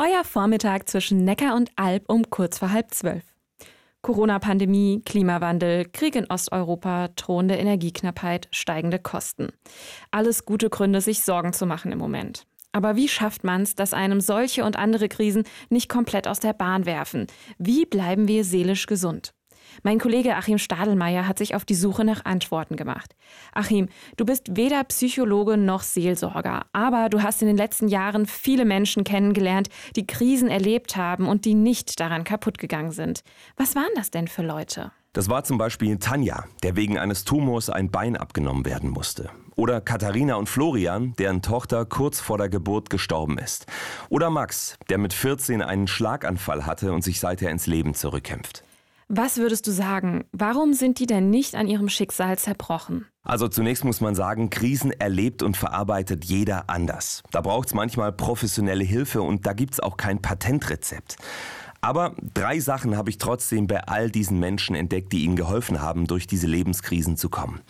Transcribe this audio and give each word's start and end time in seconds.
Euer 0.00 0.22
Vormittag 0.22 0.88
zwischen 0.88 1.24
Neckar 1.24 1.56
und 1.56 1.70
Alb 1.74 2.04
um 2.06 2.30
kurz 2.30 2.58
vor 2.58 2.70
halb 2.70 2.94
zwölf. 2.94 3.24
Corona-Pandemie, 4.00 5.02
Klimawandel, 5.04 5.86
Krieg 5.86 6.14
in 6.14 6.30
Osteuropa, 6.30 7.08
drohende 7.16 7.56
Energieknappheit, 7.56 8.46
steigende 8.52 9.00
Kosten. 9.00 9.48
Alles 10.12 10.44
gute 10.44 10.70
Gründe, 10.70 11.00
sich 11.00 11.24
Sorgen 11.24 11.52
zu 11.52 11.66
machen 11.66 11.90
im 11.90 11.98
Moment. 11.98 12.46
Aber 12.70 12.94
wie 12.94 13.08
schafft 13.08 13.42
man 13.42 13.62
es, 13.62 13.74
dass 13.74 13.92
einem 13.92 14.20
solche 14.20 14.64
und 14.64 14.76
andere 14.76 15.08
Krisen 15.08 15.42
nicht 15.68 15.88
komplett 15.88 16.28
aus 16.28 16.38
der 16.38 16.52
Bahn 16.52 16.86
werfen? 16.86 17.26
Wie 17.58 17.84
bleiben 17.84 18.28
wir 18.28 18.44
seelisch 18.44 18.86
gesund? 18.86 19.34
Mein 19.82 19.98
Kollege 19.98 20.36
Achim 20.36 20.58
Stadelmeier 20.58 21.26
hat 21.26 21.38
sich 21.38 21.54
auf 21.54 21.64
die 21.64 21.74
Suche 21.74 22.04
nach 22.04 22.24
Antworten 22.24 22.76
gemacht. 22.76 23.14
Achim, 23.52 23.88
du 24.16 24.24
bist 24.24 24.56
weder 24.56 24.82
Psychologe 24.84 25.56
noch 25.56 25.82
Seelsorger, 25.82 26.66
aber 26.72 27.08
du 27.08 27.22
hast 27.22 27.42
in 27.42 27.48
den 27.48 27.56
letzten 27.56 27.88
Jahren 27.88 28.26
viele 28.26 28.64
Menschen 28.64 29.04
kennengelernt, 29.04 29.68
die 29.96 30.06
Krisen 30.06 30.48
erlebt 30.48 30.96
haben 30.96 31.28
und 31.28 31.44
die 31.44 31.54
nicht 31.54 32.00
daran 32.00 32.24
kaputt 32.24 32.58
gegangen 32.58 32.92
sind. 32.92 33.20
Was 33.56 33.74
waren 33.74 33.92
das 33.96 34.10
denn 34.10 34.28
für 34.28 34.42
Leute? 34.42 34.92
Das 35.14 35.28
war 35.28 35.42
zum 35.42 35.58
Beispiel 35.58 35.98
Tanja, 35.98 36.44
der 36.62 36.76
wegen 36.76 36.98
eines 36.98 37.24
Tumors 37.24 37.70
ein 37.70 37.90
Bein 37.90 38.16
abgenommen 38.16 38.64
werden 38.66 38.90
musste. 38.90 39.30
Oder 39.56 39.80
Katharina 39.80 40.36
und 40.36 40.48
Florian, 40.48 41.14
deren 41.18 41.42
Tochter 41.42 41.84
kurz 41.86 42.20
vor 42.20 42.38
der 42.38 42.48
Geburt 42.48 42.90
gestorben 42.90 43.38
ist. 43.38 43.66
Oder 44.10 44.30
Max, 44.30 44.76
der 44.90 44.98
mit 44.98 45.12
14 45.12 45.62
einen 45.62 45.88
Schlaganfall 45.88 46.66
hatte 46.66 46.92
und 46.92 47.02
sich 47.02 47.18
seither 47.18 47.50
ins 47.50 47.66
Leben 47.66 47.94
zurückkämpft. 47.94 48.62
Was 49.10 49.38
würdest 49.38 49.66
du 49.66 49.70
sagen? 49.70 50.26
Warum 50.32 50.74
sind 50.74 50.98
die 50.98 51.06
denn 51.06 51.30
nicht 51.30 51.54
an 51.54 51.66
ihrem 51.66 51.88
Schicksal 51.88 52.36
zerbrochen? 52.36 53.06
Also 53.22 53.48
zunächst 53.48 53.82
muss 53.82 54.02
man 54.02 54.14
sagen, 54.14 54.50
Krisen 54.50 54.90
erlebt 54.90 55.42
und 55.42 55.56
verarbeitet 55.56 56.26
jeder 56.26 56.68
anders. 56.68 57.22
Da 57.30 57.40
braucht 57.40 57.68
es 57.68 57.74
manchmal 57.74 58.12
professionelle 58.12 58.84
Hilfe 58.84 59.22
und 59.22 59.46
da 59.46 59.54
gibt 59.54 59.72
es 59.72 59.80
auch 59.80 59.96
kein 59.96 60.20
Patentrezept. 60.20 61.16
Aber 61.80 62.14
drei 62.34 62.60
Sachen 62.60 62.98
habe 62.98 63.08
ich 63.08 63.16
trotzdem 63.16 63.66
bei 63.66 63.82
all 63.84 64.10
diesen 64.10 64.38
Menschen 64.40 64.76
entdeckt, 64.76 65.12
die 65.12 65.24
ihnen 65.24 65.36
geholfen 65.36 65.80
haben, 65.80 66.06
durch 66.06 66.26
diese 66.26 66.46
Lebenskrisen 66.46 67.16
zu 67.16 67.30
kommen. 67.30 67.60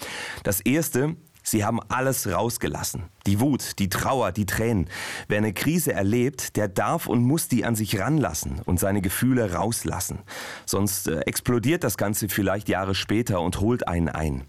Das 0.43 0.61
erste, 0.61 1.15
Sie 1.51 1.65
haben 1.65 1.81
alles 1.89 2.31
rausgelassen. 2.31 3.05
Die 3.27 3.41
Wut, 3.41 3.79
die 3.79 3.89
Trauer, 3.89 4.33
die 4.33 4.47
Tränen. 4.47 4.89
Wer 5.29 5.39
eine 5.39 5.53
Krise 5.53 5.93
erlebt, 5.93 6.57
der 6.57 6.69
darf 6.69 7.07
und 7.07 7.23
muss 7.23 7.49
die 7.49 7.65
an 7.65 7.75
sich 7.75 7.99
ranlassen 7.99 8.61
und 8.65 8.79
seine 8.79 9.01
Gefühle 9.01 9.55
rauslassen. 9.55 10.21
Sonst 10.67 11.09
äh, 11.09 11.21
explodiert 11.21 11.85
das 11.85 11.97
Ganze 11.97 12.29
vielleicht 12.29 12.69
Jahre 12.69 12.95
später 12.95 13.41
und 13.41 13.61
holt 13.61 13.89
einen 13.89 14.09
ein. 14.09 14.45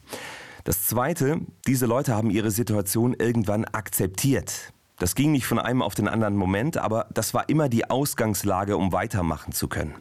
Das 0.65 0.85
Zweite, 0.87 1.39
diese 1.67 1.85
Leute 1.85 2.13
haben 2.13 2.29
ihre 2.29 2.51
Situation 2.51 3.15
irgendwann 3.17 3.65
akzeptiert. 3.65 4.73
Das 4.97 5.15
ging 5.15 5.31
nicht 5.31 5.45
von 5.45 5.59
einem 5.59 5.81
auf 5.81 5.95
den 5.95 6.09
anderen 6.09 6.35
Moment, 6.35 6.77
aber 6.77 7.07
das 7.13 7.33
war 7.33 7.47
immer 7.47 7.69
die 7.69 7.89
Ausgangslage, 7.89 8.75
um 8.75 8.91
weitermachen 8.91 9.53
zu 9.53 9.69
können. 9.69 9.95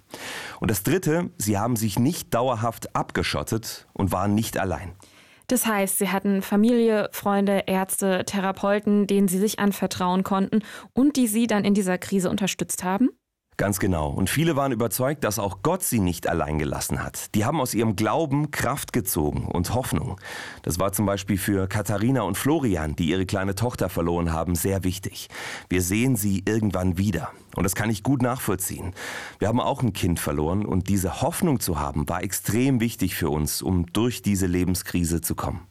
Und 0.58 0.72
das 0.72 0.82
Dritte, 0.82 1.30
sie 1.38 1.56
haben 1.56 1.76
sich 1.76 2.00
nicht 2.00 2.34
dauerhaft 2.34 2.96
abgeschottet 2.96 3.86
und 3.92 4.10
waren 4.10 4.34
nicht 4.34 4.58
allein. 4.58 4.96
Das 5.48 5.66
heißt, 5.66 5.98
sie 5.98 6.10
hatten 6.10 6.42
Familie, 6.42 7.08
Freunde, 7.12 7.64
Ärzte, 7.66 8.24
Therapeuten, 8.26 9.06
denen 9.06 9.28
sie 9.28 9.38
sich 9.38 9.58
anvertrauen 9.58 10.22
konnten 10.22 10.60
und 10.92 11.16
die 11.16 11.26
sie 11.26 11.46
dann 11.46 11.64
in 11.64 11.72
dieser 11.72 11.96
Krise 11.96 12.28
unterstützt 12.28 12.84
haben? 12.84 13.08
Ganz 13.58 13.80
genau. 13.80 14.10
Und 14.10 14.30
viele 14.30 14.54
waren 14.54 14.70
überzeugt, 14.70 15.24
dass 15.24 15.40
auch 15.40 15.62
Gott 15.64 15.82
sie 15.82 15.98
nicht 15.98 16.28
allein 16.28 16.60
gelassen 16.60 17.02
hat. 17.02 17.34
Die 17.34 17.44
haben 17.44 17.60
aus 17.60 17.74
ihrem 17.74 17.96
Glauben 17.96 18.52
Kraft 18.52 18.92
gezogen 18.92 19.46
und 19.46 19.74
Hoffnung. 19.74 20.20
Das 20.62 20.78
war 20.78 20.92
zum 20.92 21.06
Beispiel 21.06 21.36
für 21.38 21.66
Katharina 21.66 22.22
und 22.22 22.38
Florian, 22.38 22.94
die 22.94 23.08
ihre 23.08 23.26
kleine 23.26 23.56
Tochter 23.56 23.88
verloren 23.88 24.32
haben, 24.32 24.54
sehr 24.54 24.84
wichtig. 24.84 25.28
Wir 25.68 25.82
sehen 25.82 26.14
sie 26.14 26.44
irgendwann 26.46 26.98
wieder. 26.98 27.32
Und 27.56 27.64
das 27.64 27.74
kann 27.74 27.90
ich 27.90 28.04
gut 28.04 28.22
nachvollziehen. 28.22 28.94
Wir 29.40 29.48
haben 29.48 29.60
auch 29.60 29.82
ein 29.82 29.92
Kind 29.92 30.20
verloren 30.20 30.64
und 30.64 30.88
diese 30.88 31.20
Hoffnung 31.20 31.58
zu 31.58 31.80
haben, 31.80 32.08
war 32.08 32.22
extrem 32.22 32.78
wichtig 32.78 33.16
für 33.16 33.28
uns, 33.28 33.60
um 33.60 33.86
durch 33.92 34.22
diese 34.22 34.46
Lebenskrise 34.46 35.20
zu 35.20 35.34
kommen. 35.34 35.66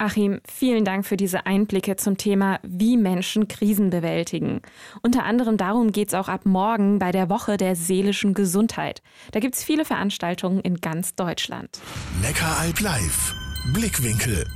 Achim, 0.00 0.40
vielen 0.48 0.84
Dank 0.84 1.04
für 1.04 1.16
diese 1.16 1.44
Einblicke 1.46 1.96
zum 1.96 2.16
Thema, 2.16 2.60
wie 2.62 2.96
Menschen 2.96 3.48
Krisen 3.48 3.90
bewältigen. 3.90 4.62
Unter 5.02 5.24
anderem 5.24 5.56
darum 5.56 5.90
geht 5.90 6.08
es 6.08 6.14
auch 6.14 6.28
ab 6.28 6.46
morgen 6.46 7.00
bei 7.00 7.10
der 7.10 7.28
Woche 7.28 7.56
der 7.56 7.74
seelischen 7.74 8.32
Gesundheit. 8.32 9.02
Da 9.32 9.40
gibt 9.40 9.56
es 9.56 9.64
viele 9.64 9.84
Veranstaltungen 9.84 10.60
in 10.60 10.76
ganz 10.76 11.16
Deutschland. 11.16 11.80
Neckaralb 12.22 12.78
live. 12.80 13.34
Blickwinkel 13.74 14.46